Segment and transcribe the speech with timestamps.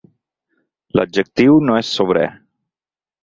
[0.99, 2.25] L'adjectiu no és sobrer.